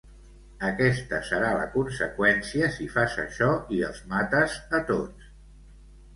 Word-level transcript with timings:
Aquesta 0.69 1.19
serà 1.27 1.51
la 1.57 1.67
conseqüència 1.75 2.71
si 2.79 2.89
fas 2.95 3.19
això 3.25 3.51
i 3.77 3.83
els 3.91 4.01
mates 4.15 4.59
a 4.81 4.83
tots. 4.91 5.31